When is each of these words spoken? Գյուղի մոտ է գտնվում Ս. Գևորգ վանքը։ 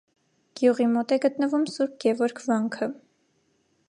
Գյուղի 0.59 0.87
մոտ 0.93 1.13
է 1.17 1.19
գտնվում 1.25 1.67
Ս. 1.73 1.77
Գևորգ 2.05 2.41
վանքը։ 2.47 2.89